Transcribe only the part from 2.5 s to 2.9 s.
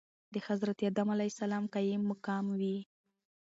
وي.